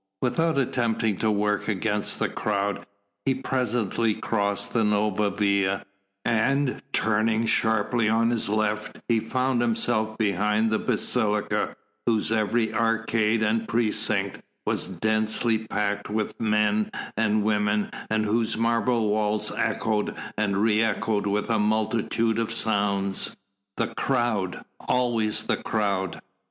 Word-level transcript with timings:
Without 0.23 0.57
attempting 0.57 1.17
to 1.17 1.29
work 1.29 1.67
against 1.67 2.17
the 2.17 2.27
crowd, 2.27 2.87
he 3.27 3.35
presently 3.35 4.15
crossed 4.15 4.73
the 4.73 4.83
Nova 4.83 5.29
Via, 5.29 5.85
and 6.25 6.81
turning 6.91 7.45
sharply 7.45 8.09
on 8.09 8.31
his 8.31 8.49
left 8.49 8.97
he 9.07 9.19
found 9.19 9.61
himself 9.61 10.17
behind 10.17 10.71
the 10.71 10.79
basilica 10.79 11.75
whose 12.07 12.31
every 12.31 12.73
arcade 12.73 13.43
and 13.43 13.67
precinct 13.67 14.41
was 14.65 14.87
densely 14.87 15.67
packed 15.67 16.09
with 16.09 16.41
men 16.41 16.89
and 17.15 17.43
women 17.43 17.91
and 18.09 18.25
whose 18.25 18.57
marble 18.57 19.07
walls 19.07 19.51
echoed 19.55 20.15
and 20.35 20.57
re 20.57 20.81
echoed 20.81 21.27
with 21.27 21.47
a 21.47 21.59
multitude 21.59 22.39
of 22.39 22.51
sounds. 22.51 23.37
The 23.77 23.93
crowd! 23.93 24.65
always 24.87 25.43
the 25.43 25.57
crowd! 25.57 26.21